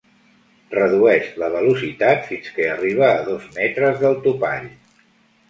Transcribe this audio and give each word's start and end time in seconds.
Redueix 0.75 1.27
la 1.43 1.49
velocitat 1.55 2.25
fins 2.31 2.49
que 2.57 2.67
arriba 2.77 3.07
a 3.11 3.21
dos 3.29 3.47
metres 3.61 4.03
del 4.07 4.19
topall. 4.27 4.69